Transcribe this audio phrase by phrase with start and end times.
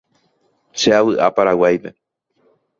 [0.79, 1.89] Che avy'a Paraguáipe.